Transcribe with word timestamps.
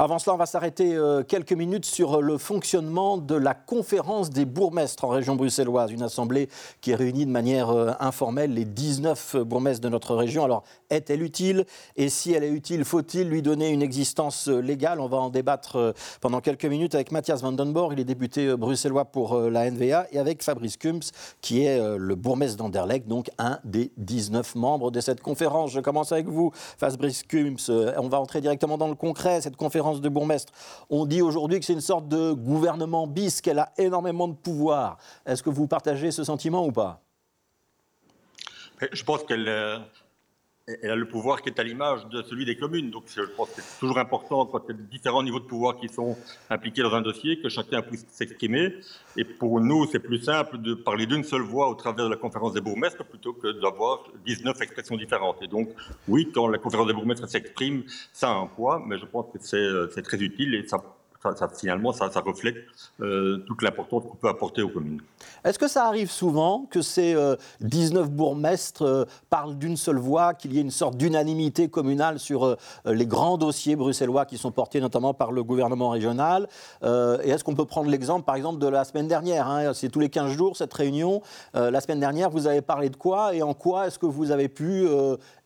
Avant 0.00 0.20
cela, 0.20 0.34
on 0.34 0.38
va 0.38 0.46
s'arrêter 0.46 0.94
euh, 0.94 1.24
quelques 1.24 1.52
minutes 1.52 1.84
sur 1.84 2.22
le 2.22 2.38
fonctionnement 2.38 3.18
de 3.18 3.34
la 3.34 3.52
conférence 3.52 4.30
des 4.30 4.44
bourgmestres 4.44 5.02
en 5.02 5.08
région 5.08 5.34
bruxelloise, 5.34 5.90
une 5.90 6.04
assemblée 6.04 6.48
qui 6.80 6.94
réunit 6.94 7.26
de 7.26 7.32
manière 7.32 7.70
euh, 7.70 7.90
informelle 7.98 8.54
les 8.54 8.64
19 8.64 9.38
bourgmestres 9.38 9.80
de 9.80 9.88
notre 9.88 10.14
région. 10.14 10.44
Alors, 10.44 10.62
est-elle 10.88 11.20
utile? 11.20 11.66
Et 11.96 12.10
si 12.10 12.32
elle 12.32 12.44
est 12.44 12.50
utile, 12.50 12.84
faut-il 12.84 13.28
lui 13.28 13.42
donner 13.42 13.70
une 13.70 13.82
existence 13.82 14.46
euh, 14.46 14.60
légale? 14.60 15.00
On 15.00 15.08
va 15.08 15.16
en 15.16 15.30
débattre 15.30 15.92
pendant 16.20 16.40
quelques 16.40 16.66
minutes 16.66 16.94
avec 16.94 17.10
Mathias 17.10 17.42
Vandenborg, 17.42 17.94
il 17.94 17.98
est 17.98 18.04
député 18.04 18.56
bruxellois 18.56 19.06
pour 19.06 19.36
la 19.36 19.68
NVA, 19.68 20.06
et 20.12 20.20
avec 20.20 20.44
Fabrice 20.44 20.76
Kumps, 20.76 21.10
qui 21.40 21.64
est 21.64 21.80
le 21.98 22.14
bourgmestre 22.14 22.56
d'Anderlecht, 22.56 23.08
donc 23.08 23.30
un 23.38 23.58
des 23.64 23.90
19 23.96 24.54
membres 24.54 24.92
de 24.92 25.00
cette 25.00 25.20
conférence. 25.20 25.72
Je 25.72 25.80
commence 25.80 26.12
avec 26.12 26.28
vous, 26.28 26.52
Fabrice 26.54 27.24
Kumps. 27.24 27.68
On 27.68 28.08
va 28.08 28.20
entrer 28.20 28.40
directement 28.40 28.78
dans 28.78 28.88
le 28.88 28.94
concret. 28.94 29.40
Cette 29.40 29.56
conférence 29.56 29.87
de 29.94 30.08
bourgmestre, 30.08 30.52
on 30.90 31.06
dit 31.06 31.22
aujourd'hui 31.22 31.58
que 31.58 31.66
c'est 31.66 31.72
une 31.72 31.80
sorte 31.80 32.08
de 32.08 32.32
gouvernement 32.32 33.06
bis, 33.06 33.40
qu'elle 33.40 33.58
a 33.58 33.72
énormément 33.76 34.28
de 34.28 34.34
pouvoir. 34.34 34.98
Est-ce 35.26 35.42
que 35.42 35.50
vous 35.50 35.66
partagez 35.66 36.10
ce 36.10 36.24
sentiment 36.24 36.66
ou 36.66 36.72
pas? 36.72 37.00
Je 38.92 39.02
pense 39.02 39.24
qu'elle 39.24 39.48
euh, 39.48 39.78
elle 40.82 40.90
a 40.90 40.96
le 40.96 41.08
pouvoir 41.08 41.42
qui 41.42 41.48
est 41.48 41.58
à 41.58 41.62
l'image 41.62 42.06
de 42.08 42.22
celui 42.22 42.44
des 42.44 42.56
communes. 42.56 42.90
Donc 42.90 43.04
je 43.14 43.22
pense 43.22 43.50
que 43.50 43.62
c'est 43.62 43.78
toujours 43.80 43.98
important, 43.98 44.46
quand 44.46 44.62
il 44.68 44.76
y 44.76 44.78
a 44.78 44.82
différents 44.82 45.22
niveaux 45.22 45.40
de 45.40 45.44
pouvoir 45.44 45.76
qui 45.78 45.88
sont 45.88 46.16
impliqués 46.50 46.82
dans 46.82 46.94
un 46.94 47.00
dossier, 47.00 47.40
que 47.40 47.48
chacun 47.48 47.82
puisse 47.82 48.06
s'exprimer. 48.10 48.74
Et 49.16 49.24
pour 49.24 49.60
nous, 49.60 49.86
c'est 49.90 50.00
plus 50.00 50.22
simple 50.22 50.58
de 50.58 50.74
parler 50.74 51.06
d'une 51.06 51.24
seule 51.24 51.42
voix 51.42 51.68
au 51.68 51.74
travers 51.74 52.04
de 52.04 52.10
la 52.10 52.16
conférence 52.16 52.52
des 52.52 52.60
bourgmestres 52.60 53.04
plutôt 53.04 53.32
que 53.32 53.60
d'avoir 53.60 54.04
19 54.26 54.60
expressions 54.60 54.96
différentes. 54.96 55.42
Et 55.42 55.48
donc, 55.48 55.70
oui, 56.06 56.30
quand 56.32 56.48
la 56.48 56.58
conférence 56.58 56.86
des 56.86 56.92
bourgmestres 56.92 57.28
s'exprime, 57.28 57.84
ça 58.12 58.30
a 58.30 58.34
un 58.34 58.46
poids, 58.46 58.82
mais 58.86 58.98
je 58.98 59.06
pense 59.06 59.26
que 59.32 59.38
c'est 59.40 59.56
euh, 59.56 59.86
très 60.02 60.18
utile 60.18 60.54
et 60.54 60.66
ça 60.66 60.78
ça, 61.22 61.48
finalement, 61.48 61.92
ça, 61.92 62.08
reflète 62.20 62.56
euh, 63.00 63.38
toute 63.46 63.62
l'importance 63.62 64.04
qu'on 64.04 64.16
peut 64.16 64.28
apporter 64.28 64.62
aux 64.62 64.68
communes. 64.68 65.00
Est-ce 65.44 65.58
que 65.58 65.68
ça 65.68 65.86
arrive 65.86 66.10
souvent 66.10 66.66
que 66.70 66.80
ces 66.80 67.16
19 67.60 68.04
euh, 68.04 68.08
bourgmestres 68.08 68.82
euh, 68.82 69.04
parlent 69.28 69.56
d'une 69.56 69.76
seule 69.76 69.98
voix, 69.98 70.34
qu'il 70.34 70.52
y 70.52 70.58
ait 70.58 70.62
une 70.62 70.70
sorte 70.70 70.96
d'unanimité 70.96 71.68
communale 71.68 72.18
sur 72.18 72.56
les 72.84 73.06
grands 73.06 73.36
dossiers 73.36 73.76
bruxellois 73.76 74.26
qui 74.26 74.38
sont 74.38 74.50
portés 74.50 74.80
notamment 74.80 75.14
par 75.14 75.32
le 75.32 75.42
gouvernement 75.42 75.90
régional 75.90 76.48
Et 76.82 77.30
est-ce 77.30 77.44
qu'on 77.44 77.54
peut 77.54 77.64
prendre 77.64 77.90
l'exemple, 77.90 78.24
par 78.24 78.36
exemple, 78.36 78.58
de 78.58 78.66
la 78.66 78.84
semaine 78.84 79.08
dernière 79.08 79.48
hein? 79.48 79.74
C'est 79.74 79.88
tous 79.88 80.00
les 80.00 80.08
15 80.08 80.32
jours 80.32 80.56
cette 80.56 80.72
réunion. 80.72 81.22
la 81.54 81.80
semaine 81.80 82.00
dernière, 82.00 82.30
vous 82.30 82.46
avez 82.46 82.62
parlé 82.62 82.90
de 82.90 82.96
quoi 82.96 83.34
et 83.34 83.42
en 83.42 83.54
quoi 83.54 83.86
est-ce 83.86 83.98
que 83.98 84.06
vous 84.06 84.30
avez 84.30 84.48
pu 84.48 84.86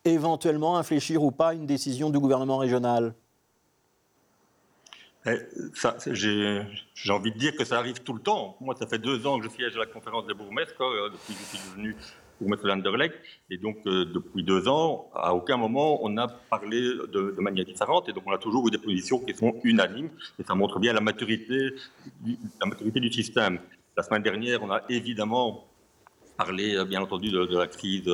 éventuellement 0.05 0.77
infléchir 0.77 1.23
ou 1.23 1.31
pas 1.31 1.55
une 1.55 1.67
décision 1.67 2.11
du 2.11 2.19
gouvernement 2.19 2.59
régional? 2.59 3.15
J'ai 5.25 7.11
envie 7.11 7.33
de 7.33 7.39
dire 7.39 7.57
que 7.57 7.65
ça 7.65 7.79
arrive 7.79 8.01
tout 8.03 8.13
le 8.13 8.21
temps. 8.21 8.57
Moi, 8.61 8.75
ça 8.79 8.87
fait 8.87 8.99
deux 8.99 9.27
ans 9.27 9.39
que 9.39 9.45
je 9.45 9.51
siège 9.51 9.77
à 9.77 9.81
la 9.81 9.87
conférence 9.87 10.27
des 10.27 10.35
bourgmestres, 10.35 10.81
euh, 10.83 11.11
depuis 11.11 11.35
que 11.35 11.41
je 11.41 11.57
suis 11.57 11.71
devenu 11.71 11.97
bourgmestre 12.41 12.67
d'Anderlecht. 12.67 13.15
Et 13.51 13.57
donc, 13.57 13.77
euh, 13.87 14.05
depuis 14.05 14.43
deux 14.43 14.67
ans, 14.67 15.11
à 15.15 15.35
aucun 15.35 15.57
moment, 15.57 16.01
on 16.03 16.17
a 16.19 16.27
parlé 16.27 16.81
de, 16.81 17.41
manière 17.41 17.65
différente. 17.65 18.09
Et 18.09 18.13
donc, 18.13 18.25
on 18.27 18.33
a 18.33 18.39
toujours 18.39 18.67
eu 18.67 18.71
des 18.71 18.79
positions 18.79 19.21
qui 19.21 19.35
sont 19.35 19.55
unanimes. 19.63 20.11
Et 20.39 20.43
ça 20.43 20.55
montre 20.55 20.81
bien 20.81 20.93
la 20.93 21.01
maturité, 21.01 21.71
la 22.61 22.67
maturité 22.67 22.99
du 22.99 23.13
système. 23.13 23.61
La 23.97 24.03
semaine 24.03 24.23
dernière, 24.23 24.63
on 24.63 24.71
a 24.71 24.83
évidemment 24.89 25.69
parlé, 26.37 26.75
euh, 26.75 26.85
bien 26.85 27.01
entendu, 27.01 27.31
de 27.31 27.57
la 27.57 27.69
crise 27.69 28.09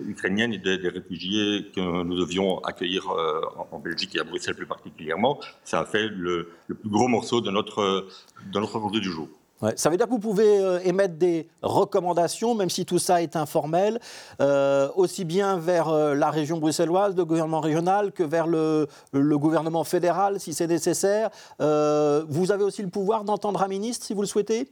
ukrainienne 0.00 0.52
et 0.52 0.58
des, 0.58 0.88
réfugiés 0.88 1.70
que 1.74 2.02
nous 2.02 2.18
devions 2.18 2.58
accueillir 2.58 3.10
euh, 3.10 3.40
en, 3.70 3.78
Belgique 3.78 4.16
et 4.16 4.20
à 4.20 4.24
Bruxelles 4.24 4.56
plus 4.56 4.66
particulièrement, 4.66 5.38
ça 5.64 5.80
a 5.80 5.84
fait 5.84 6.08
le, 6.08 6.50
plus 6.66 6.90
gros 6.90 7.08
morceau 7.08 7.40
de 7.40 7.50
notre, 7.50 8.06
de 8.52 8.60
notre 8.60 8.76
ordre 8.76 8.98
du 8.98 9.10
jour. 9.10 9.28
ça 9.76 9.90
veut 9.90 9.96
dire 9.96 10.06
que 10.06 10.10
vous 10.10 10.18
pouvez 10.18 10.58
euh, 10.58 10.80
émettre 10.84 11.14
des 11.14 11.48
recommandations, 11.62 12.54
même 12.54 12.70
si 12.70 12.84
tout 12.84 12.98
ça 12.98 13.22
est 13.22 13.36
informel, 13.36 14.00
euh, 14.40 14.88
aussi 14.96 15.24
bien 15.24 15.58
vers 15.58 15.92
la 15.92 16.30
région 16.30 16.58
bruxelloise, 16.58 17.14
le 17.16 17.24
gouvernement 17.24 17.60
régional, 17.60 18.12
que 18.12 18.22
vers 18.22 18.46
le, 18.46 18.88
le 19.12 19.38
gouvernement 19.38 19.84
fédéral, 19.84 20.40
si 20.40 20.54
c'est 20.54 20.66
nécessaire. 20.66 21.30
vous 21.58 22.52
avez 22.52 22.64
aussi 22.64 22.82
le 22.82 22.88
pouvoir 22.90 23.24
d'entendre 23.24 23.62
un 23.62 23.68
ministre, 23.68 24.06
si 24.06 24.14
vous 24.14 24.22
le 24.22 24.26
souhaitez? 24.28 24.68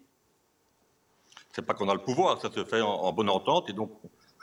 C'est 1.54 1.62
pas 1.62 1.74
qu'on 1.74 1.88
a 1.90 1.94
le 1.94 2.00
pouvoir, 2.00 2.40
ça 2.40 2.50
se 2.50 2.64
fait 2.64 2.80
en, 2.80 2.88
en 2.88 3.12
bonne 3.12 3.28
entente, 3.28 3.68
et 3.68 3.74
donc 3.74 3.90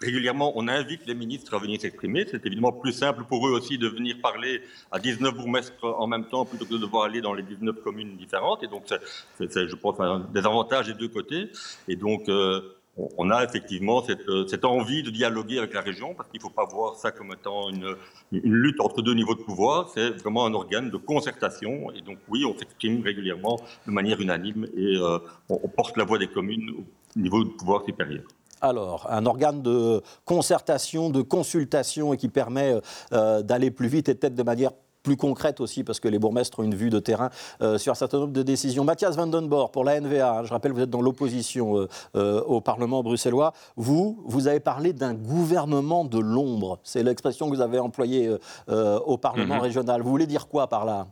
Régulièrement, 0.02 0.54
on 0.56 0.68
invite 0.70 1.06
les 1.08 1.14
ministres 1.14 1.54
à 1.54 1.60
venir 1.60 1.82
s'exprimer. 1.82 2.26
C'est 2.30 2.46
évidemment 2.46 2.72
plus 2.72 2.94
simple 2.94 3.26
pour 3.26 3.48
eux 3.48 3.52
aussi 3.52 3.78
de 3.78 3.88
venir 3.88 4.16
parler 4.22 4.62
à 4.92 5.00
19 5.00 5.36
bourgmestres 5.36 5.84
en 5.84 6.08
même 6.08 6.26
temps 6.26 6.46
plutôt 6.46 6.66
que 6.66 6.74
de 6.74 6.78
devoir 6.78 7.04
aller 7.04 7.20
dans 7.20 7.34
les 7.34 7.44
19 7.44 7.82
communes 7.82 8.16
différentes. 8.16 8.64
Et 8.64 8.68
donc, 8.68 8.84
c'est, 8.88 9.68
je 9.68 9.76
pense, 9.76 9.98
des 10.32 10.40
avantages 10.40 10.88
des 10.88 10.94
deux 10.94 11.10
côtés. 11.10 11.52
Et 11.90 11.98
donc, 11.98 12.30
euh, 12.30 12.62
on 13.18 13.30
a 13.30 13.44
effectivement 13.44 14.04
euh, 14.10 14.48
cette, 14.48 14.66
envie 14.66 15.04
de 15.04 15.10
dialoguer 15.10 15.58
avec 15.60 15.74
la 15.74 15.82
région, 15.82 16.14
parce 16.14 16.30
qu'il 16.30 16.40
ne 16.40 16.44
faut 16.44 16.50
pas 16.50 16.66
voir 16.66 16.96
ça 16.96 17.12
comme 17.12 17.34
étant 17.34 17.70
une, 17.70 17.96
lutte 18.32 18.80
entre 18.82 19.02
deux 19.02 19.14
niveaux 19.14 19.36
de 19.36 19.42
pouvoir, 19.42 19.90
c'est 19.90 20.10
vraiment 20.22 20.46
un 20.46 20.54
organe 20.54 20.90
de 20.90 20.98
concertation, 20.98 21.92
et 21.92 22.02
donc 22.02 22.18
oui, 22.28 22.46
on 22.46 22.58
s'exprime 22.58 23.02
régulièrement 23.02 23.60
de 23.88 23.92
manière 23.92 24.20
unanime, 24.20 24.68
et 24.76 24.98
euh, 24.98 25.20
on, 25.50 25.68
porte 25.68 25.98
la 25.98 26.04
voix 26.04 26.18
des 26.18 26.28
communes 26.28 26.70
au 26.72 27.20
niveau 27.20 27.44
de 27.44 27.50
pouvoir 27.50 27.84
supérieur 27.86 28.24
alors, 28.62 29.08
un 29.10 29.26
organe 29.26 29.62
de 29.62 30.02
concertation, 30.26 31.10
de 31.10 31.22
consultation 31.22 32.14
et 32.14 32.18
qui 32.18 32.30
permet 32.30 32.76
euh, 33.14 33.42
d'aller 33.42 33.72
plus 33.72 33.88
vite 33.88 34.10
et 34.10 34.16
peut-être 34.16 34.36
de 34.36 34.44
manière 34.44 34.72
plus 35.02 35.16
concrète 35.16 35.62
aussi, 35.62 35.86
parce 35.86 36.02
que 36.02 36.10
les 36.10 36.20
bourgmestres 36.20 36.60
ont 36.60 36.64
une 36.64 36.76
vue 36.76 36.90
de 36.90 37.00
terrain 37.00 37.30
euh, 37.62 37.78
sur 37.78 37.94
un 37.94 37.96
certain 37.96 38.20
nombre 38.20 38.34
de 38.34 38.44
décisions. 38.44 38.84
Mathias 38.84 39.16
Vandenborg, 39.16 39.72
pour 39.72 39.86
la 39.86 40.00
NVA, 40.00 40.40
hein, 40.40 40.44
je 40.44 40.50
rappelle, 40.50 40.74
vous 40.74 40.82
êtes 40.82 40.90
dans 40.90 41.02
l'opposition 41.02 41.88
euh, 42.16 42.42
au 42.42 42.60
Parlement 42.60 43.02
bruxellois. 43.02 43.54
Vous, 43.78 44.22
vous 44.26 44.48
avez 44.48 44.60
parlé 44.60 44.92
d'un 44.92 45.14
gouvernement 45.14 46.04
de 46.04 46.20
l'ombre. 46.20 46.80
C'est 46.84 47.02
l'expression 47.02 47.50
que 47.50 47.56
vous 47.56 47.62
avez 47.62 47.80
employée 47.80 48.30
au 48.68 49.18
Parlement 49.18 49.56
mhm. 49.56 49.62
régional. 49.62 50.02
Vous 50.02 50.10
voulez 50.10 50.28
dire 50.28 50.48
quoi 50.48 50.68
par 50.68 50.84
là? 50.84 51.08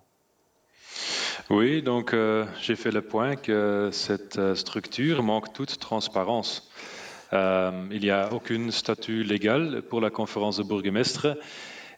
Oui, 1.50 1.82
donc 1.82 2.14
j'ai 2.62 2.76
fait 2.76 2.92
le 2.92 3.02
point 3.02 3.38
que 3.38 3.90
cette 3.94 4.56
structure 4.56 5.24
manque 5.24 5.54
toute 5.54 5.80
transparence. 5.80 6.70
Euh, 7.34 7.72
il 7.92 8.02
n'y 8.02 8.10
a 8.10 8.32
aucun 8.32 8.72
statut 8.72 9.24
légal 9.24 9.82
pour 9.90 10.02
la 10.02 10.10
conférence 10.10 10.58
de 10.58 10.64
bourgmestre. 10.64 11.38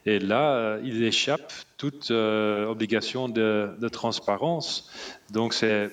Et 0.06 0.20
là, 0.20 0.54
euh, 0.54 0.82
il 0.84 1.04
échappe 1.04 1.52
toute 1.78 2.10
euh, 2.12 2.66
obligation 2.68 3.30
de, 3.30 3.72
de, 3.80 3.90
transparence. 3.90 4.90
Donc, 5.32 5.54
c'est 5.54 5.92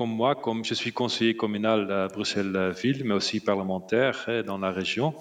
comme 0.00 0.16
moi, 0.16 0.34
comme 0.34 0.64
je 0.64 0.72
suis 0.72 0.92
conseiller 0.92 1.36
communal 1.36 1.92
à 1.92 2.08
Bruxelles-Ville, 2.08 3.02
mais 3.04 3.12
aussi 3.12 3.38
parlementaire 3.38 4.24
hein, 4.28 4.42
dans 4.42 4.56
la 4.56 4.70
région. 4.70 5.12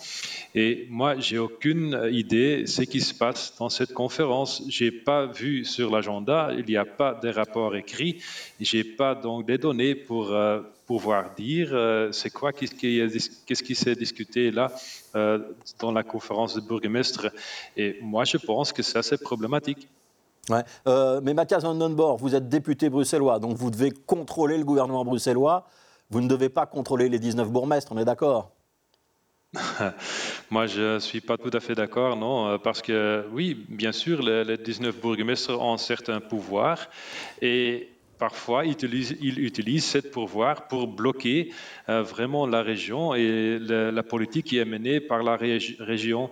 Et 0.55 0.87
moi, 0.89 1.19
j'ai 1.19 1.37
aucune 1.37 1.99
idée 2.09 2.61
de 2.61 2.65
ce 2.65 2.83
qui 2.83 3.01
se 3.01 3.13
passe 3.13 3.53
dans 3.59 3.67
cette 3.67 3.93
conférence. 3.93 4.63
J'ai 4.69 4.91
pas 4.91 5.25
vu 5.25 5.65
sur 5.65 5.91
l'agenda, 5.91 6.51
il 6.57 6.63
n'y 6.63 6.77
a 6.77 6.85
pas 6.85 7.13
de 7.13 7.27
rapport 7.27 7.75
écrit. 7.75 8.21
J'ai 8.61 8.85
pas 8.85 9.15
donc 9.15 9.45
des 9.45 9.57
données 9.57 9.95
pour 9.95 10.31
euh, 10.31 10.61
pouvoir 10.85 11.35
dire 11.35 11.71
euh, 11.73 12.13
c'est 12.13 12.29
quoi, 12.29 12.53
qu'est-ce 12.53 12.73
qui, 12.73 13.01
qui 13.45 13.75
s'est 13.75 13.95
discuté 13.95 14.49
là 14.49 14.71
euh, 15.13 15.39
dans 15.79 15.91
la 15.91 16.03
conférence 16.03 16.55
de 16.55 16.61
bourgmestre. 16.61 17.27
Et 17.75 17.97
moi, 18.01 18.23
je 18.23 18.37
pense 18.37 18.71
que 18.71 18.81
ça, 18.81 19.03
c'est 19.03 19.21
problématique. 19.21 19.89
Euh, 20.87 21.21
mais 21.23 21.33
Mathias 21.33 21.63
Van 21.63 22.15
vous 22.17 22.35
êtes 22.35 22.49
député 22.49 22.89
bruxellois, 22.89 23.39
donc 23.39 23.55
vous 23.57 23.69
devez 23.69 23.91
contrôler 23.91 24.57
le 24.57 24.63
gouvernement 24.63 25.05
bruxellois. 25.05 25.65
Vous 26.09 26.21
ne 26.21 26.27
devez 26.27 26.49
pas 26.49 26.65
contrôler 26.65 27.07
les 27.07 27.19
19 27.19 27.49
bourgmestres, 27.49 27.91
on 27.91 27.97
est 27.97 28.05
d'accord? 28.05 28.51
Moi, 30.51 30.67
je 30.67 30.95
ne 30.95 30.99
suis 30.99 31.21
pas 31.21 31.37
tout 31.37 31.51
à 31.53 31.59
fait 31.59 31.75
d'accord, 31.75 32.15
non, 32.15 32.47
euh, 32.47 32.57
parce 32.57 32.81
que 32.81 33.25
oui, 33.31 33.65
bien 33.69 33.91
sûr, 33.91 34.21
les 34.21 34.57
19 34.57 34.99
bourgmestres 34.99 35.59
ont 35.59 35.77
certains 35.77 36.19
pouvoirs 36.19 36.87
et 37.41 37.89
parfois, 38.19 38.65
il 38.65 38.73
utilise, 38.73 39.15
il 39.21 39.39
utilise 39.39 39.85
cette 39.85 40.11
pouvoir 40.11 40.67
pour 40.67 40.87
bloquer 40.87 41.51
euh, 41.87 42.03
vraiment 42.03 42.45
la 42.45 42.61
région 42.61 43.15
et 43.15 43.57
la 43.59 44.03
politique 44.03 44.47
qui 44.47 44.57
est 44.57 44.65
menée 44.65 44.99
par 44.99 45.23
la 45.23 45.37
région. 45.37 46.29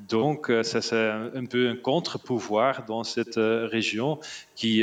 Donc, 0.00 0.50
euh, 0.50 0.62
ça, 0.62 0.82
c'est 0.82 1.08
un, 1.08 1.46
peu 1.46 1.68
un 1.68 1.76
contre-pouvoir 1.76 2.84
dans 2.86 3.04
cette 3.04 3.38
euh, 3.38 3.68
région 3.70 4.18
qui, 4.56 4.82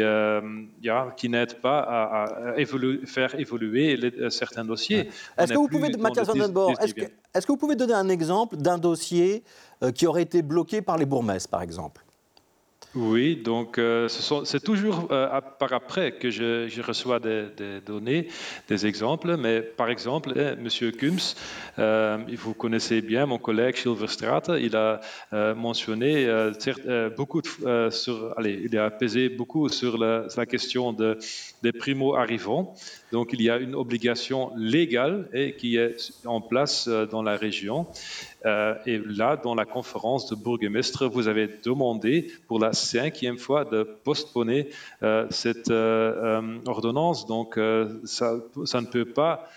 qui 1.17 1.29
n'aide 1.29 1.53
pas 1.55 1.79
à, 1.79 2.55
faire 3.05 3.37
évoluer 3.37 3.99
certains 4.29 4.63
dossiers. 4.63 5.09
Est-ce 5.37 5.51
que, 5.51 5.57
vous 5.57 5.67
pouvez, 5.67 5.89
Mathias 5.97 6.29
est-ce 7.33 7.45
que 7.45 7.51
vous 7.51 7.57
pouvez 7.57 7.75
donner 7.75 7.93
un 7.93 8.07
exemple 8.07 8.55
d'un 8.55 8.77
dossier 8.77 9.43
qui 9.93 10.07
aurait 10.07 10.21
été 10.21 10.41
bloqué 10.41 10.81
par 10.81 10.97
les 10.97 11.05
bourgmestres, 11.05 11.49
par 11.49 11.61
exemple? 11.61 12.04
Oui, 12.95 13.35
donc 13.35 13.77
euh, 13.77 14.07
c'est 14.07 14.63
toujours 14.63 15.09
euh, 15.11 15.41
par 15.59 15.73
après 15.73 16.13
que 16.13 16.29
je, 16.29 16.81
reçois 16.81 17.19
des, 17.19 17.47
données, 17.85 18.29
des 18.69 18.87
exemples. 18.87 19.35
Mais 19.35 19.61
par 19.61 19.89
exemple, 19.89 20.31
hein, 20.37 20.55
Monsieur 20.61 20.91
Kums, 20.91 21.35
euh, 21.77 22.17
vous 22.37 22.53
connaissez 22.53 23.01
bien 23.01 23.25
mon 23.25 23.37
collègue 23.37 23.75
Silverstraat, 23.75 24.57
il 24.61 24.77
a 24.77 25.01
mentionné 25.55 26.25
beaucoup 27.17 27.41
sur, 27.89 28.33
allez, 28.37 28.61
il 28.63 28.77
a 28.77 28.89
pesé 28.89 29.27
beaucoup 29.27 29.67
sur 29.67 29.97
la, 29.97 30.45
question 30.45 30.93
de, 30.93 31.17
des 31.63 31.73
primo 31.73 32.15
arrivants. 32.15 32.75
Donc 33.11 33.31
il 33.33 33.41
y 33.41 33.49
a 33.49 33.57
une 33.57 33.75
obligation 33.75 34.51
légale 34.55 35.27
et 35.33 35.55
qui 35.55 35.75
est 35.75 35.97
en 36.25 36.39
place 36.39 36.87
dans 36.87 37.23
la 37.23 37.35
région. 37.35 37.87
Euh, 38.45 38.75
et 38.85 38.99
là, 38.99 39.37
dans 39.37 39.55
la 39.55 39.65
conférence 39.65 40.29
de 40.29 40.35
bourgmestre, 40.35 41.07
vous 41.07 41.27
avez 41.27 41.49
demandé 41.63 42.31
pour 42.47 42.59
la 42.59 42.73
cinquième 42.73 43.37
fois 43.37 43.65
de 43.65 43.83
postponer 44.03 44.69
euh, 45.01 45.25
cette 45.29 45.71
euh, 45.71 46.59
ordonnance. 46.67 47.25
Donc, 47.25 47.59
ça, 48.03 48.35
ça, 48.65 48.81
ne 48.81 48.85
peut 48.85 49.05
pas 49.05 49.47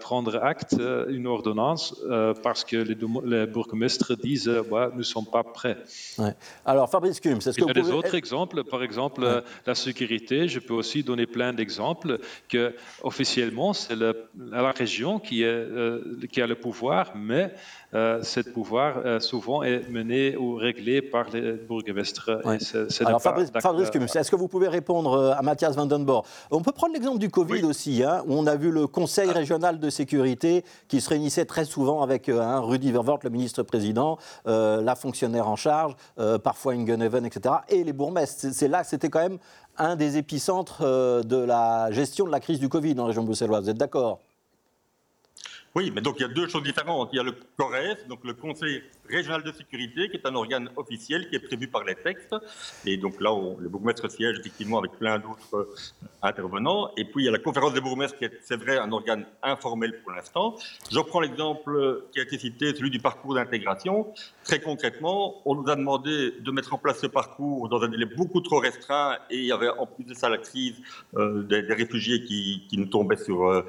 prendre 0.00 0.42
acte 0.42 0.76
une 1.08 1.26
ordonnance 1.26 1.94
parce 2.42 2.64
que 2.64 2.76
les, 2.76 2.96
les 3.24 3.46
bourgmestres 3.46 4.16
disent 4.16 4.48
ouais, 4.48 4.88
nous 4.92 4.98
ne 4.98 5.02
sommes 5.02 5.26
pas 5.26 5.44
prêts. 5.44 5.76
Alors, 6.64 6.90
Fabrice 6.90 7.20
Cum, 7.20 7.40
c'est 7.40 7.52
ce 7.52 7.58
que 7.58 7.64
Il 7.64 7.68
y 7.68 7.70
a 7.70 7.82
des 7.82 7.92
autres 7.92 8.14
exemples, 8.14 8.64
par 8.64 8.82
exemple 8.82 9.44
la 9.66 9.74
sécurité. 9.74 10.48
Je 10.48 10.58
peux 10.58 10.74
aussi 10.74 11.04
donner 11.04 11.26
plein 11.26 11.52
d'exemples 11.52 12.18
que 12.48 12.74
officiellement 13.02 13.72
c'est 13.72 13.96
la 13.96 14.72
région 14.72 15.20
qui, 15.20 15.44
est, 15.44 15.68
qui 16.32 16.42
a 16.42 16.46
le 16.46 16.56
pouvoir, 16.56 17.12
mais 17.14 17.52
euh, 17.94 18.21
ce 18.22 18.40
pouvoir 18.40 18.98
euh, 19.04 19.20
souvent 19.20 19.62
est 19.62 19.88
mené 19.90 20.36
ou 20.36 20.54
réglé 20.54 21.02
par 21.02 21.30
les 21.30 21.52
bourgmestres. 21.52 22.30
Alors 23.04 23.22
Fabrice, 23.22 23.50
Fabrice 23.60 23.90
est-ce 24.16 24.30
que 24.30 24.36
vous 24.36 24.48
pouvez 24.48 24.68
répondre 24.68 25.12
euh, 25.14 25.34
à 25.34 25.42
Mathias 25.42 25.76
Vandenborg? 25.76 26.24
On 26.50 26.62
peut 26.62 26.72
prendre 26.72 26.94
l'exemple 26.94 27.18
du 27.18 27.30
Covid 27.30 27.64
aussi, 27.64 28.02
hein, 28.02 28.22
où 28.26 28.34
on 28.34 28.46
a 28.46 28.56
vu 28.56 28.70
le 28.70 28.86
Conseil 28.86 29.30
régional 29.30 29.78
de 29.78 29.90
sécurité 29.90 30.64
qui 30.88 31.00
se 31.00 31.08
réunissait 31.08 31.44
très 31.44 31.64
souvent 31.64 32.02
avec 32.02 32.28
hein, 32.28 32.60
Rudy 32.60 32.92
Vervoort, 32.92 33.20
le 33.22 33.30
ministre-président, 33.30 34.18
la 34.46 34.94
fonctionnaire 34.94 35.48
en 35.48 35.56
charge, 35.56 35.94
parfois 36.42 36.74
Ingenheven, 36.74 37.24
etc., 37.26 37.54
et 37.68 37.84
les 37.84 37.92
bourgmestres. 37.92 38.46
C'est 38.52 38.68
là 38.68 38.82
que 38.82 38.88
c'était 38.88 39.08
quand 39.08 39.20
même 39.22 39.38
un 39.78 39.96
des 39.96 40.16
épicentres 40.16 40.82
de 40.82 41.36
la 41.36 41.90
gestion 41.90 42.26
de 42.26 42.30
la 42.30 42.40
crise 42.40 42.60
du 42.60 42.68
Covid 42.68 42.94
dans 42.94 43.04
la 43.04 43.08
région 43.08 43.24
bruxelloise. 43.24 43.64
Vous 43.64 43.70
êtes 43.70 43.78
d'accord? 43.78 44.20
Oui, 45.74 45.90
mais 45.94 46.00
donc 46.00 46.16
il 46.18 46.22
y 46.22 46.24
a 46.24 46.28
deux 46.28 46.48
choses 46.48 46.62
différentes. 46.62 47.10
Il 47.12 47.16
y 47.16 47.20
a 47.20 47.22
le 47.22 47.34
CORES, 47.56 48.06
donc 48.08 48.24
le 48.24 48.34
Conseil 48.34 48.82
régional 49.08 49.42
de 49.42 49.52
sécurité, 49.52 50.08
qui 50.08 50.16
est 50.16 50.26
un 50.26 50.34
organe 50.34 50.70
officiel 50.76 51.28
qui 51.28 51.36
est 51.36 51.40
prévu 51.40 51.68
par 51.68 51.84
les 51.84 51.94
textes. 51.94 52.34
Et 52.86 52.96
donc 52.96 53.20
là, 53.20 53.32
on, 53.32 53.58
le 53.58 53.68
bourgmestre 53.68 54.10
siège 54.10 54.38
effectivement 54.38 54.78
avec 54.78 54.92
plein 54.92 55.18
d'autres 55.18 55.56
euh, 55.56 55.74
intervenants. 56.22 56.90
Et 56.96 57.04
puis 57.04 57.22
il 57.22 57.26
y 57.26 57.28
a 57.28 57.32
la 57.32 57.38
conférence 57.38 57.74
des 57.74 57.80
bourgmestres 57.80 58.18
qui 58.18 58.24
est, 58.24 58.38
c'est 58.42 58.56
vrai, 58.56 58.78
un 58.78 58.90
organe 58.92 59.26
informel 59.42 60.00
pour 60.02 60.12
l'instant. 60.12 60.56
Je 60.90 60.98
reprends 60.98 61.20
l'exemple 61.20 62.04
qui 62.12 62.20
a 62.20 62.22
été 62.22 62.38
cité, 62.38 62.74
celui 62.74 62.90
du 62.90 63.00
parcours 63.00 63.34
d'intégration. 63.34 64.12
Très 64.44 64.60
concrètement, 64.60 65.42
on 65.44 65.54
nous 65.54 65.68
a 65.68 65.76
demandé 65.76 66.32
de 66.40 66.50
mettre 66.50 66.74
en 66.74 66.78
place 66.78 67.00
ce 67.00 67.06
parcours 67.06 67.68
dans 67.68 67.82
un 67.82 67.88
délai 67.88 68.06
beaucoup 68.06 68.40
trop 68.40 68.58
restreint 68.58 69.18
et 69.30 69.38
il 69.38 69.44
y 69.44 69.52
avait 69.52 69.68
en 69.68 69.86
plus 69.86 70.04
de 70.04 70.14
ça 70.14 70.28
la 70.28 70.38
crise 70.38 70.76
euh, 71.16 71.42
des, 71.42 71.60
réfugiés 71.60 72.24
qui, 72.24 72.66
nous 72.72 72.86
tombaient 72.86 73.16
sur, 73.16 73.48
euh, 73.48 73.62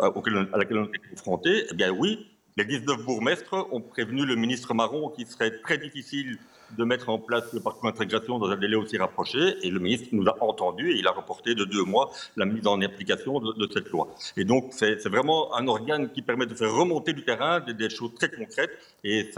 à 0.00 0.58
laquelle 0.58 0.78
on 0.78 0.86
était 0.86 0.98
confrontés. 1.10 1.66
Eh 1.70 1.74
bien 1.74 1.90
oui, 1.90 2.26
les 2.56 2.64
19 2.64 3.04
bourgmestres 3.04 3.66
ont 3.72 3.80
prévenu 3.80 4.26
le 4.26 4.36
ministre 4.36 4.74
Marron 4.74 5.08
qu'il 5.08 5.26
serait 5.26 5.60
très 5.62 5.78
difficile 5.78 6.38
de 6.76 6.84
mettre 6.84 7.08
en 7.08 7.18
place 7.18 7.52
le 7.52 7.60
parcours 7.60 7.84
d'intégration 7.84 8.38
dans 8.38 8.50
un 8.50 8.56
délai 8.56 8.76
aussi 8.76 8.96
rapproché. 8.96 9.56
Et 9.62 9.70
le 9.70 9.78
ministre 9.78 10.08
nous 10.12 10.26
a 10.28 10.36
entendu 10.42 10.92
et 10.92 10.98
il 10.98 11.06
a 11.06 11.10
reporté 11.10 11.54
de 11.54 11.64
deux 11.64 11.84
mois 11.84 12.10
la 12.36 12.46
mise 12.46 12.66
en 12.66 12.80
application 12.80 13.40
de, 13.40 13.68
cette 13.72 13.88
loi. 13.90 14.08
Et 14.36 14.44
donc, 14.44 14.70
c'est 14.70 15.06
vraiment 15.08 15.54
un 15.54 15.66
organe 15.68 16.10
qui 16.10 16.22
permet 16.22 16.46
de 16.46 16.54
faire 16.54 16.72
remonter 16.72 17.12
du 17.12 17.24
terrain 17.24 17.60
des, 17.60 17.90
choses 17.90 18.14
très 18.14 18.30
concrètes. 18.30 18.70
Et 19.04 19.30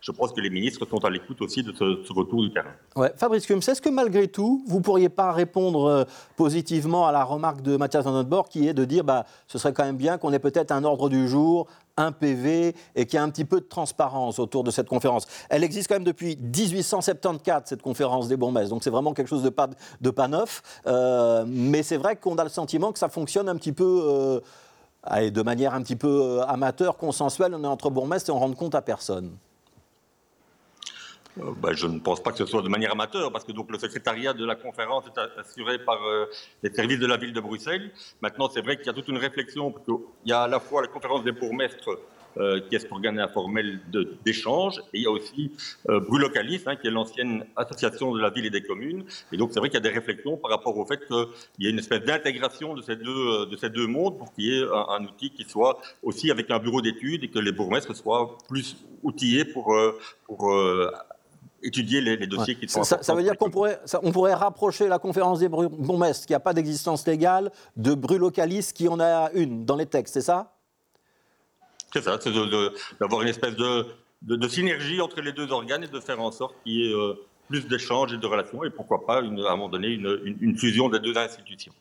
je 0.00 0.12
pense 0.12 0.32
que 0.32 0.40
les 0.40 0.50
ministres 0.50 0.86
sont 0.86 1.04
à 1.04 1.10
l'écoute 1.10 1.40
aussi 1.42 1.62
de 1.62 1.72
ce, 1.72 2.12
retour 2.12 2.42
du 2.42 2.52
terrain. 2.52 2.72
Ouais. 2.96 3.12
Fabrice 3.16 3.46
Kums, 3.46 3.68
est-ce 3.68 3.82
que 3.82 3.88
malgré 3.88 4.28
tout, 4.28 4.64
vous 4.66 4.78
ne 4.78 4.82
pourriez 4.82 5.08
pas 5.08 5.32
répondre 5.32 5.86
euh, 5.86 6.04
positivement 6.36 7.06
à 7.06 7.12
la 7.12 7.24
remarque 7.24 7.62
de 7.62 7.76
Mathias 7.76 8.04
Van 8.04 8.42
qui 8.42 8.68
est 8.68 8.74
de 8.74 8.84
dire 8.84 9.04
bah, 9.04 9.26
ce 9.46 9.58
serait 9.58 9.72
quand 9.72 9.84
même 9.84 9.96
bien 9.96 10.18
qu'on 10.18 10.32
ait 10.32 10.38
peut-être 10.38 10.72
un 10.72 10.84
ordre 10.84 11.08
du 11.08 11.28
jour 11.28 11.66
un 11.96 12.12
PV 12.12 12.74
et 12.94 13.06
qu'il 13.06 13.16
y 13.16 13.20
a 13.20 13.22
un 13.22 13.30
petit 13.30 13.44
peu 13.44 13.60
de 13.60 13.66
transparence 13.66 14.38
autour 14.38 14.64
de 14.64 14.70
cette 14.70 14.88
conférence. 14.88 15.26
Elle 15.48 15.64
existe 15.64 15.88
quand 15.88 15.94
même 15.94 16.04
depuis 16.04 16.36
1874, 16.36 17.62
cette 17.66 17.82
conférence 17.82 18.28
des 18.28 18.36
bourgmestres, 18.36 18.70
donc 18.70 18.82
c'est 18.82 18.90
vraiment 18.90 19.14
quelque 19.14 19.28
chose 19.28 19.42
de 19.42 19.50
pas, 19.50 19.68
de 20.00 20.10
pas 20.10 20.28
neuf. 20.28 20.62
Euh, 20.86 21.44
mais 21.46 21.82
c'est 21.82 21.96
vrai 21.96 22.16
qu'on 22.16 22.36
a 22.36 22.44
le 22.44 22.50
sentiment 22.50 22.92
que 22.92 22.98
ça 22.98 23.08
fonctionne 23.08 23.48
un 23.48 23.56
petit 23.56 23.72
peu, 23.72 24.40
euh, 25.12 25.30
de 25.30 25.42
manière 25.42 25.74
un 25.74 25.82
petit 25.82 25.96
peu 25.96 26.22
euh, 26.22 26.46
amateur, 26.46 26.96
consensuelle, 26.96 27.54
on 27.54 27.64
est 27.64 27.68
entre 27.68 27.90
bourgmestres 27.90 28.30
et 28.30 28.32
on 28.32 28.38
rend 28.38 28.52
compte 28.52 28.74
à 28.74 28.82
personne. 28.82 29.36
Euh, 31.40 31.52
bah, 31.60 31.70
je 31.72 31.86
ne 31.86 31.98
pense 31.98 32.22
pas 32.22 32.30
que 32.30 32.38
ce 32.38 32.46
soit 32.46 32.62
de 32.62 32.68
manière 32.68 32.92
amateur, 32.92 33.32
parce 33.32 33.44
que 33.44 33.52
donc 33.52 33.70
le 33.70 33.78
secrétariat 33.78 34.32
de 34.32 34.44
la 34.44 34.54
conférence 34.54 35.04
est 35.06 35.40
assuré 35.40 35.78
par 35.78 36.02
euh, 36.04 36.26
les 36.62 36.72
services 36.72 37.00
de 37.00 37.06
la 37.06 37.16
ville 37.16 37.32
de 37.32 37.40
Bruxelles. 37.40 37.90
Maintenant, 38.20 38.48
c'est 38.48 38.62
vrai 38.62 38.76
qu'il 38.76 38.86
y 38.86 38.90
a 38.90 38.92
toute 38.92 39.08
une 39.08 39.18
réflexion, 39.18 39.72
parce 39.72 39.84
qu'il 39.84 39.96
y 40.26 40.32
a 40.32 40.42
à 40.42 40.48
la 40.48 40.60
fois 40.60 40.82
la 40.82 40.88
conférence 40.88 41.24
des 41.24 41.32
bourgmestres, 41.32 41.98
euh, 42.36 42.60
qui 42.68 42.74
est 42.74 42.80
cet 42.80 42.90
organe 42.90 43.20
informel 43.20 43.80
d'échange, 44.24 44.80
et 44.92 44.98
il 44.98 45.02
y 45.02 45.06
a 45.06 45.10
aussi 45.10 45.52
Brulocalis, 45.86 46.62
hein, 46.66 46.74
qui 46.74 46.88
est 46.88 46.90
l'ancienne 46.90 47.46
association 47.54 48.12
de 48.12 48.20
la 48.20 48.30
ville 48.30 48.46
et 48.46 48.50
des 48.50 48.62
communes. 48.62 49.04
Et 49.30 49.36
donc, 49.36 49.50
c'est 49.52 49.60
vrai 49.60 49.68
qu'il 49.68 49.76
y 49.76 49.82
a 49.82 49.88
des 49.88 49.94
réflexions 49.94 50.36
par 50.36 50.50
rapport 50.50 50.76
au 50.76 50.84
fait 50.84 51.06
qu'il 51.06 51.64
y 51.64 51.66
a 51.68 51.70
une 51.70 51.78
espèce 51.78 52.02
d'intégration 52.02 52.74
de, 52.74 52.82
ces 52.82 52.96
deux, 52.96 53.46
de 53.46 53.56
ces 53.56 53.70
deux 53.70 53.86
mondes 53.86 54.18
pour 54.18 54.32
qu'il 54.34 54.46
y 54.46 54.58
ait 54.58 54.64
un, 54.64 55.04
outil 55.04 55.30
qui 55.30 55.44
soit 55.44 55.78
aussi 56.02 56.32
avec 56.32 56.50
un 56.50 56.58
bureau 56.58 56.80
d'études 56.80 57.22
et 57.22 57.28
que 57.28 57.38
les 57.38 57.52
bourgmestres 57.52 57.94
soient 57.94 58.36
plus 58.48 58.76
outillés 59.04 59.44
pour, 59.44 59.76
pour 60.26 60.52
étudier 61.64 62.00
les, 62.00 62.26
dossiers 62.26 62.54
qui 62.54 62.68
sont 62.68 62.84
ça, 62.84 63.02
ça 63.02 63.14
veut 63.14 63.22
dire 63.22 63.36
qu'on 63.36 63.50
pourrait, 63.50 63.80
on 64.02 64.12
pourrait 64.12 64.34
rapprocher 64.34 64.86
la 64.86 64.98
conférence 64.98 65.40
des 65.40 65.48
bourgmestres, 65.48 66.26
qui 66.26 66.32
n'a 66.32 66.40
pas 66.40 66.52
d'existence 66.52 67.06
légale, 67.06 67.50
de 67.76 67.94
Brulocalis, 67.94 68.70
qui 68.74 68.86
en 68.86 69.00
a 69.00 69.30
une 69.32 69.64
dans 69.64 69.76
les 69.76 69.86
textes, 69.86 70.14
c'est 70.14 70.20
ça? 70.20 70.52
C'est 71.92 72.02
ça, 72.02 72.18
c'est 72.20 72.32
d'avoir 73.00 73.22
une 73.22 73.28
espèce 73.28 73.56
de, 73.56 73.86
de, 74.22 74.48
synergie 74.48 75.00
entre 75.00 75.20
les 75.20 75.32
deux 75.32 75.50
organes 75.52 75.84
et 75.84 75.88
de 75.88 76.00
faire 76.00 76.20
en 76.20 76.32
sorte 76.32 76.54
qu'il 76.62 76.72
y 76.72 76.90
ait 76.90 76.92
euh, 76.92 77.14
plus 77.48 77.66
d'échanges 77.66 78.12
et 78.12 78.18
de 78.18 78.26
relations, 78.26 78.64
et 78.64 78.70
pourquoi 78.70 79.06
pas, 79.06 79.20
une, 79.20 79.40
à 79.40 79.52
un 79.52 79.56
moment 79.56 79.68
donné, 79.68 79.88
une, 79.88 80.36
une 80.40 80.56
fusion 80.58 80.88
des 80.88 80.98
deux 80.98 81.16
institutions. 81.16 81.72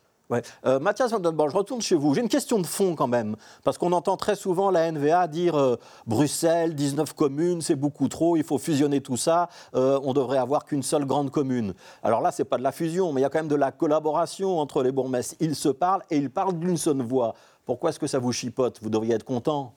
Euh, 0.65 0.79
Mathias 0.79 1.11
Van 1.11 1.19
je 1.21 1.55
retourne 1.55 1.81
chez 1.81 1.95
vous. 1.95 2.13
J'ai 2.13 2.21
une 2.21 2.29
question 2.29 2.59
de 2.59 2.65
fond 2.65 2.95
quand 2.95 3.07
même, 3.07 3.35
parce 3.63 3.77
qu'on 3.77 3.91
entend 3.91 4.17
très 4.17 4.35
souvent 4.35 4.71
la 4.71 4.91
NVA 4.91 5.27
dire 5.27 5.55
euh, 5.55 5.77
Bruxelles, 6.07 6.75
19 6.75 7.13
communes, 7.13 7.61
c'est 7.61 7.75
beaucoup 7.75 8.07
trop, 8.07 8.37
il 8.37 8.43
faut 8.43 8.57
fusionner 8.57 9.01
tout 9.01 9.17
ça, 9.17 9.49
euh, 9.75 9.99
on 10.03 10.13
devrait 10.13 10.37
avoir 10.37 10.65
qu'une 10.65 10.83
seule 10.83 11.05
grande 11.05 11.29
commune. 11.29 11.73
Alors 12.03 12.21
là, 12.21 12.31
c'est 12.31 12.45
pas 12.45 12.57
de 12.57 12.63
la 12.63 12.71
fusion, 12.71 13.11
mais 13.13 13.21
il 13.21 13.23
y 13.23 13.25
a 13.25 13.29
quand 13.29 13.39
même 13.39 13.47
de 13.47 13.55
la 13.55 13.71
collaboration 13.71 14.59
entre 14.59 14.83
les 14.83 14.91
bourgmestres. 14.91 15.35
Ils 15.39 15.55
se 15.55 15.69
parlent 15.69 16.03
et 16.09 16.17
ils 16.17 16.29
parlent 16.29 16.57
d'une 16.57 16.77
seule 16.77 17.01
voix. 17.01 17.35
Pourquoi 17.65 17.91
est-ce 17.91 17.99
que 17.99 18.07
ça 18.07 18.19
vous 18.19 18.31
chipote? 18.31 18.79
Vous 18.81 18.89
devriez 18.89 19.15
être 19.15 19.23
content. 19.23 19.73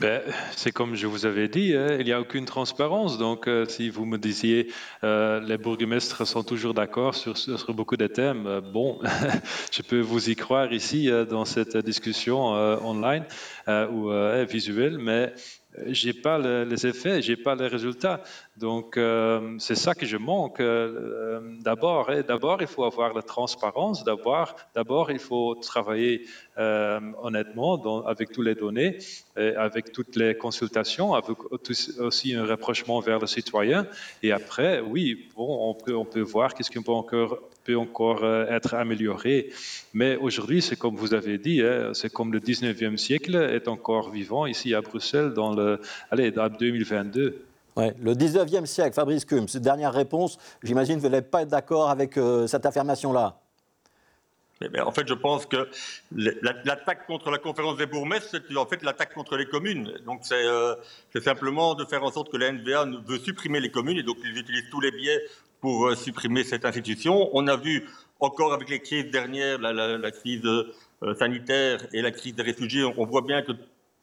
Ben, 0.00 0.22
c'est 0.56 0.72
comme 0.72 0.94
je 0.94 1.06
vous 1.06 1.26
avais 1.26 1.46
dit, 1.48 1.74
hein, 1.76 1.96
il 1.98 2.06
n'y 2.06 2.12
a 2.12 2.20
aucune 2.22 2.46
transparence. 2.46 3.18
Donc, 3.18 3.46
euh, 3.46 3.66
si 3.66 3.90
vous 3.90 4.06
me 4.06 4.16
disiez 4.16 4.72
euh, 5.04 5.40
les 5.40 5.58
bourgmestres 5.58 6.26
sont 6.26 6.42
toujours 6.42 6.72
d'accord 6.72 7.14
sur, 7.14 7.34
beaucoup 7.74 7.98
de 7.98 8.06
thèmes, 8.06 8.46
euh, 8.46 8.60
bon, 8.62 8.98
je 9.70 9.82
peux 9.82 10.00
vous 10.00 10.30
y 10.30 10.36
croire 10.36 10.72
ici 10.72 11.10
dans 11.28 11.44
cette 11.44 11.76
discussion 11.76 12.46
online 12.82 13.24
ou 13.68 14.10
visuelle, 14.48 14.96
mais 14.96 15.34
j'ai 15.86 16.12
pas 16.12 16.38
les 16.38 16.86
effets, 16.86 17.22
j'ai 17.22 17.36
pas 17.36 17.54
les 17.54 17.68
résultats. 17.68 18.22
Donc 18.56 18.96
euh, 18.96 19.56
c'est 19.58 19.76
ça 19.76 19.94
que 19.94 20.04
je 20.04 20.16
manque. 20.16 20.60
Euh, 20.60 21.40
d'abord, 21.60 22.10
d'abord 22.26 22.60
il 22.60 22.66
faut 22.66 22.84
avoir 22.84 23.14
la 23.14 23.22
transparence. 23.22 24.04
D'abord, 24.04 24.56
d'abord 24.74 25.10
il 25.10 25.18
faut 25.18 25.54
travailler 25.54 26.26
euh, 26.58 27.00
honnêtement 27.22 28.04
avec 28.06 28.32
toutes 28.32 28.46
les 28.46 28.54
données, 28.54 28.98
avec 29.36 29.92
toutes 29.92 30.16
les 30.16 30.34
consultations, 30.34 31.14
avec 31.14 31.36
aussi 31.98 32.34
un 32.34 32.44
rapprochement 32.44 33.00
vers 33.00 33.18
le 33.18 33.26
citoyen. 33.26 33.86
Et 34.22 34.32
après, 34.32 34.80
oui, 34.80 35.28
bon, 35.36 35.70
on 35.70 35.74
peut 35.74 35.96
on 35.96 36.04
peut 36.04 36.20
voir 36.20 36.54
qu'est-ce 36.54 36.70
qu'on 36.70 36.82
peut 36.82 36.92
encore 36.92 37.38
peut 37.64 37.76
encore 37.76 38.24
être 38.24 38.74
amélioré. 38.74 39.50
Mais 39.92 40.16
aujourd'hui, 40.16 40.62
c'est 40.62 40.76
comme 40.76 40.96
vous 40.96 41.12
avez 41.12 41.36
dit, 41.36 41.60
hein, 41.60 41.90
c'est 41.92 42.10
comme 42.10 42.32
le 42.32 42.40
19e 42.40 42.96
siècle 42.96 43.36
est 43.36 43.68
encore 43.68 44.10
vivant 44.10 44.46
ici 44.46 44.74
à 44.74 44.80
Bruxelles 44.80 45.34
allez, 46.10 46.30
dans 46.30 46.48
2022. 46.48 47.44
Ouais, 47.76 47.94
le 48.02 48.14
19e 48.14 48.66
siècle, 48.66 48.94
Fabrice 48.94 49.24
Kums, 49.24 49.56
dernière 49.56 49.92
réponse. 49.92 50.38
J'imagine 50.62 50.96
que 50.96 51.02
vous 51.02 51.08
n'allez 51.08 51.22
pas 51.22 51.42
être 51.42 51.48
d'accord 51.48 51.88
avec 51.88 52.16
euh, 52.16 52.46
cette 52.46 52.66
affirmation-là. 52.66 53.40
en 54.84 54.92
fait, 54.92 55.06
je 55.06 55.14
pense 55.14 55.46
que 55.46 55.68
l'attaque 56.10 57.06
contre 57.06 57.30
la 57.30 57.38
conférence 57.38 57.76
des 57.76 57.86
bourgmestres, 57.86 58.28
c'est 58.30 58.56
en 58.56 58.66
fait 58.66 58.82
l'attaque 58.82 59.14
contre 59.14 59.36
les 59.36 59.46
communes. 59.46 59.94
Donc, 60.04 60.22
euh, 60.32 60.74
c'est 61.12 61.22
simplement 61.22 61.74
de 61.74 61.84
faire 61.84 62.02
en 62.02 62.10
sorte 62.10 62.30
que 62.30 62.36
la 62.36 62.50
NVA 62.52 62.86
veut 63.06 63.18
supprimer 63.18 63.60
les 63.60 63.70
communes 63.70 63.98
et 63.98 64.02
donc 64.02 64.18
ils 64.24 64.36
utilisent 64.36 64.68
tous 64.70 64.80
les 64.80 64.90
biais 64.90 65.20
pour 65.60 65.86
euh, 65.86 65.94
supprimer 65.94 66.42
cette 66.42 66.64
institution. 66.64 67.30
On 67.32 67.46
a 67.46 67.56
vu 67.56 67.86
encore 68.18 68.52
avec 68.52 68.68
les 68.68 68.80
crises 68.80 69.10
dernières, 69.10 69.58
la, 69.58 70.10
crise 70.10 70.44
euh, 70.44 71.14
sanitaire 71.14 71.86
et 71.92 72.02
la 72.02 72.10
crise 72.10 72.34
des 72.34 72.42
réfugiés, 72.42 72.84
on 72.84 73.06
voit 73.06 73.22
bien 73.22 73.42
que 73.42 73.52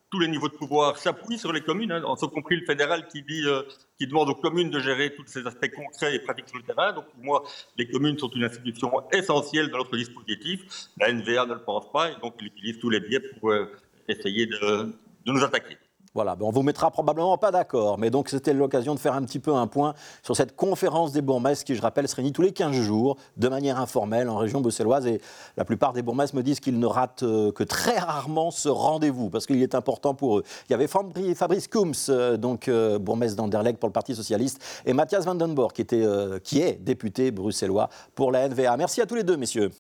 tous 0.10 0.20
les 0.20 0.28
niveaux 0.28 0.48
de 0.48 0.54
pouvoir 0.54 0.98
s'appuient 0.98 1.38
sur 1.38 1.52
les 1.52 1.62
communes, 1.62 1.92
hein, 1.92 2.04
en 2.04 2.16
ce 2.16 2.26
compris 2.26 2.56
le 2.56 2.66
fédéral 2.66 3.08
qui, 3.08 3.24
dit, 3.24 3.44
euh, 3.46 3.64
qui 3.98 4.08
demande 4.08 4.30
aux 4.30 4.36
communes 4.36 4.70
de 4.70 4.80
gérer 4.80 5.14
tous 5.14 5.26
ces 5.26 5.46
aspects 5.46 5.70
concrets 5.76 6.16
et 6.16 6.20
pratiques 6.20 6.48
sur 6.48 6.58
le 6.58 6.64
terrain. 6.64 6.94
Donc 6.94 7.06
pour 7.08 7.24
moi, 7.24 7.44
les 7.78 7.88
communes 7.88 8.18
sont 8.18 8.30
une 8.30 8.46
institution 8.46 8.92
essentielle 9.12 9.70
dans 9.70 9.80
notre 9.80 9.98
dispositif. 9.98 10.90
La 11.00 11.12
NVA 11.12 11.46
ne 11.46 11.54
le 11.56 11.64
pense 11.64 11.92
pas 11.92 12.12
et 12.12 12.16
donc 12.22 12.36
elle 12.40 12.48
utilise 12.48 12.80
tous 12.80 12.90
les 12.90 13.02
biais 13.02 13.20
pour 13.20 13.52
euh, 13.52 13.72
essayer 14.08 14.46
de 14.46 14.94
nous 15.26 15.44
attaquer. 15.44 15.78
Voilà, 16.14 16.36
ben 16.36 16.46
on 16.46 16.52
vous 16.52 16.64
mettra 16.64 16.90
probablement 16.90 17.38
pas 17.38 17.52
d'accord, 17.52 17.98
mais 17.98 18.10
donc 18.10 18.30
c'était 18.30 18.54
l'occasion 18.54 18.96
de 18.96 19.00
faire 19.00 19.14
un 19.14 19.22
petit 19.24 19.40
peu 19.40 19.54
un 19.54 19.68
point 19.68 19.94
sur 20.24 20.36
cette 20.36 20.56
conférence 20.56 21.12
des 21.12 21.22
bourgmestres 21.22 21.66
qui, 21.66 21.76
je 21.76 21.82
rappelle, 21.82 22.08
se 22.08 22.16
réunit 22.16 22.32
tous 22.32 22.42
les 22.42 22.52
15 22.52 22.76
jours 22.76 23.18
de 23.36 23.48
manière 23.48 23.80
informelle 23.80 24.30
en 24.30 24.38
région 24.38 24.62
bruxelloise 24.62 25.06
et 25.06 25.22
la 25.58 25.66
plupart 25.66 25.94
des 25.94 26.02
bourgmestres 26.02 26.36
me 26.36 26.44
disent 26.44 26.60
qu'ils 26.60 26.80
ne 26.80 26.86
ratent 26.86 27.24
euh, 27.24 27.52
que 27.52 27.64
très 27.64 27.98
rarement 27.98 28.52
ce 28.52 28.70
rendez-vous 28.70 29.30
parce 29.30 29.46
qu'il 29.46 29.62
est 29.62 29.76
important 29.76 30.14
pour 30.14 30.40
eux. 30.40 30.44
Il 30.70 30.72
y 30.72 30.76
avait 30.76 30.88
Fabrice 30.88 31.68
Kums, 31.68 32.08
euh, 32.10 32.38
donc 32.38 32.68
euh, 32.68 32.98
bourgmestre 33.00 33.38
d'Anderlecht 33.38 33.80
pour 33.80 33.90
le 33.90 33.94
Parti 33.94 34.16
Socialiste, 34.16 34.62
et 34.86 34.94
Mathias 34.94 35.26
Vandenborg 35.26 35.74
qui, 35.74 35.82
était, 35.82 36.06
qui 36.44 36.62
est 36.62 36.74
député 36.82 37.32
bruxellois 37.32 37.90
pour 38.16 38.32
la 38.32 38.48
NVA. 38.48 38.76
Merci 38.78 39.02
à 39.02 39.06
tous 39.06 39.16
les 39.16 39.24
deux, 39.24 39.38
messieurs. 39.38 39.72